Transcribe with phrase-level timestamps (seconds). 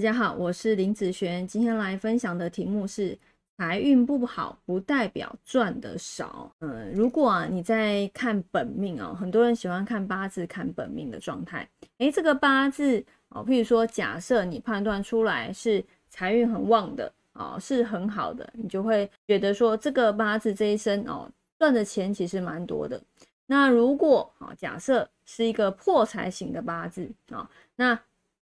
[0.00, 3.18] 大家好，我是林子璇，今天来分享的题目是
[3.58, 6.50] 财运不好不代表赚的少。
[6.60, 11.68] 嗯，如果啊你在看本命哦，很多人喜欢看八字看本命的状态。
[11.98, 22.98] 诶，这个八字哦，譬如说假设你判断出来是财运很旺的哦，是很好的，你就会觉得说这个八字这一生哦赚的钱其实蛮多的。
[23.44, 28.00] 那如果啊假设是一个破财型的八字啊，那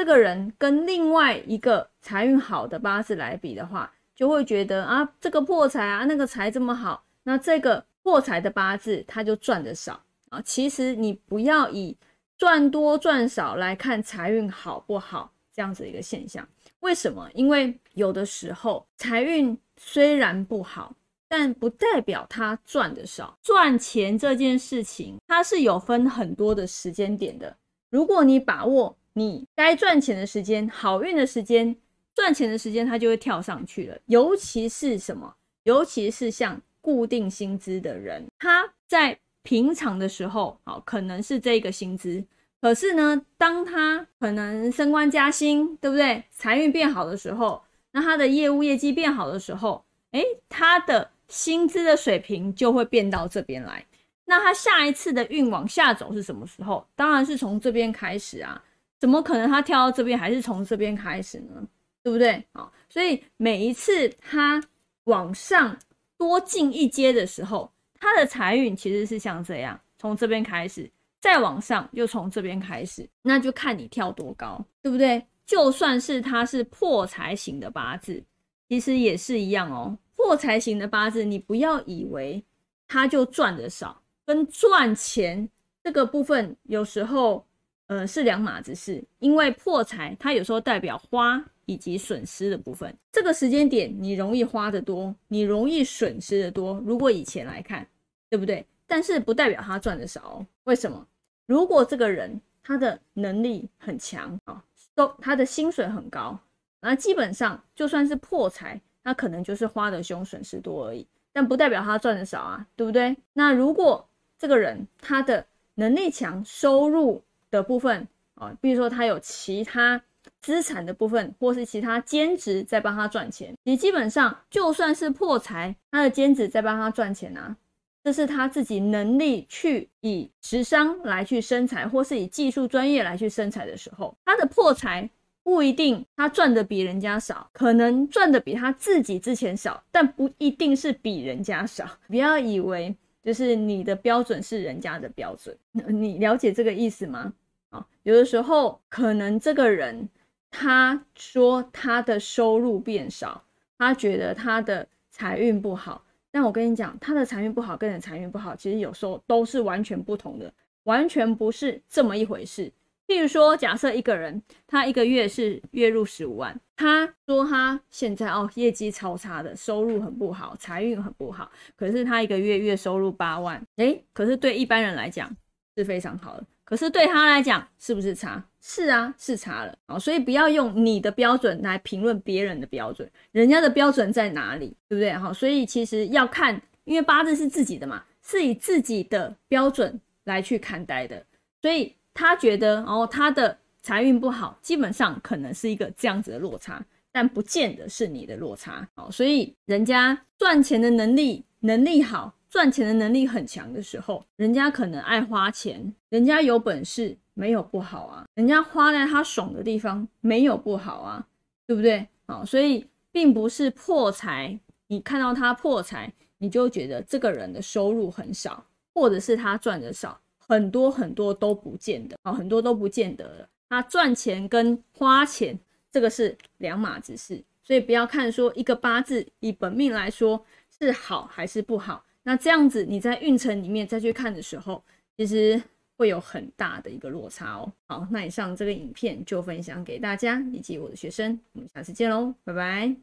[0.00, 10.40] 这个人跟另外一个财运好的八字来比的话，就会觉得啊，这个破财啊，那个财这么好，那这个破财的八字他就赚的少啊。
[10.40, 11.94] 其实你不要以
[12.38, 16.48] 赚多赚少来看财运好不好这样子一个现象。
[16.78, 17.28] 为什么？
[17.34, 20.94] 因为有的时候财运虽然不好，
[21.28, 23.36] 但不代表他赚的少。
[23.42, 27.54] 赚钱这件事情，它是有分很多的时间点的。
[27.90, 28.96] 如果你把握。
[29.20, 31.76] 你该赚钱的时间，好运的时间，
[32.14, 33.98] 赚钱的时间，它就会跳上去了。
[34.06, 35.34] 尤其是什么？
[35.64, 42.24] 尤其是像固定薪资的人，他在平常的时候，好可能是这个薪资，
[42.62, 46.24] 可是呢，当他可能升官加薪，对不对？
[46.30, 53.84] 财运变好的时候，那他的业务业绩变好的时候，诶，他的薪资的水平就会变到这边来。
[54.24, 56.86] 那他下一次的运往下走是什么时候？
[56.96, 58.64] 当然是从这边开始啊。
[59.00, 61.66] 怎么可能他跳到这边还是从这边开始呢？
[62.02, 62.44] 对不对？
[62.52, 64.62] 好，所以每一次他
[65.04, 65.76] 往上
[66.18, 75.24] 多进一阶的时候，他的财运其实是像这样，从这边开始，再往上又从这边开始，那就看你跳多高，对不对？
[75.46, 78.22] 就算是他是破财型的八字，
[78.68, 79.96] 其实也是一样哦。
[80.14, 82.44] 破财型的八字，你不要以为
[82.86, 85.48] 他就赚的少，跟赚钱
[85.82, 87.46] 这个部分有时候。
[87.90, 92.96] 呃，是两码子事，因为破财它有时候代表花以及损失的部分。
[93.10, 96.80] 这个时间点你容易花的多，你容易损失的多。
[96.86, 97.84] 如果以前来看，
[98.28, 98.64] 对不对？
[98.86, 100.46] 但是不代表他赚的少。
[100.64, 101.04] 为什么？
[101.46, 104.62] 如果这个人他的能力很强啊，
[104.94, 106.38] 都他的薪水很高，
[106.80, 111.04] 那基本上就算是破财，他可能就是花的凶，损失多而已。
[111.32, 113.16] 但不代表他赚的少啊，对不对？
[113.32, 114.08] 那如果
[114.38, 120.02] 这个人他的能力强，收入的部分啊，比如说他有其他
[120.40, 123.54] 资产的部分，或是其他兼职在帮他赚钱。
[123.64, 127.56] 你基本上就算是破财，他的兼职在帮他赚钱啊，
[128.02, 135.08] 这是他自己能力去以时商来去生财，或是以技术专业来去生财的时候，他的破财
[135.42, 141.84] 不一定他赚的比人家少，可能赚的比他自己之前少，但不一定是比人家少。
[142.08, 147.32] 不要以为就是你的标准是人家的标准， 你了解这个意思吗？
[147.70, 150.08] 啊，有的时候可能这个人
[150.50, 153.44] 他说他的收入变少，
[153.78, 156.04] 他觉得他的财运不好。
[156.32, 160.52] 但我跟你讲，他的财运不好跟你的财运不好，其实有时候都是完全不同的，
[160.84, 162.72] 完全不是这么一回事。
[163.10, 171.50] 譬如说，假设一个人他一个月是月入十五万，他说他现在哦业绩超差的，收入很不好，财运很不好。
[171.76, 175.28] 可是他一个月月收入八万，诶，可是对一般人来讲
[175.76, 176.46] 是非常好的。
[176.62, 178.44] 可是对他来讲，是不是差？
[178.60, 179.98] 是啊，是差了啊。
[179.98, 185.12] 所以不要用你的标准来评论别人的标准，人家的标准在哪里，对不对？
[185.14, 191.26] 好，所以其实要看，因为八字是自己的嘛，是以自己的标准来去看待的。
[191.60, 198.86] 所以他觉得，哦，他的财运不好，基本上可能是一个这样子的落差，但不见得是你的落差。
[198.96, 202.34] 哦，所以人家赚钱的能力能力好。
[202.50, 211.24] 赚钱的能力很强的时候，人家可能爱花钱，人家有本事没有不好啊，人家花在他爽的地方没有不好啊，
[211.64, 212.08] 对不对？
[212.26, 223.48] 哦，所以并不是破财，你看到他破财，你就觉得这个人的收入很少，或者是他赚的少，很多很多都不见得啊，很多都不见得了。
[223.68, 225.56] 那赚钱跟花钱
[225.92, 230.44] 这个是两码子事，所以不要看说一个八字以本命来说
[230.76, 232.04] 是好还是不好。
[232.24, 234.82] 那这样子，你在运程里面再去看的时候，
[235.16, 235.62] 其实
[235.96, 237.72] 会有很大的一个落差哦。
[237.86, 242.96] 好，那以上这个影片就分享给大家以及我的学生，我们下次见喽，拜拜。